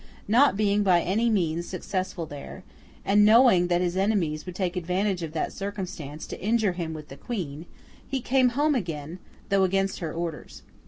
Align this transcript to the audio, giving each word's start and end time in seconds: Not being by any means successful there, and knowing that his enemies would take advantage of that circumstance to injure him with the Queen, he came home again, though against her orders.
Not 0.27 0.57
being 0.57 0.81
by 0.81 1.01
any 1.01 1.29
means 1.29 1.67
successful 1.67 2.25
there, 2.25 2.63
and 3.05 3.23
knowing 3.23 3.67
that 3.67 3.81
his 3.81 3.95
enemies 3.95 4.47
would 4.47 4.55
take 4.55 4.75
advantage 4.75 5.21
of 5.21 5.31
that 5.33 5.53
circumstance 5.53 6.25
to 6.25 6.41
injure 6.41 6.71
him 6.73 6.95
with 6.95 7.09
the 7.09 7.17
Queen, 7.17 7.67
he 8.07 8.19
came 8.19 8.49
home 8.57 8.73
again, 8.73 9.19
though 9.49 9.63
against 9.63 9.99
her 9.99 10.11
orders. 10.11 10.63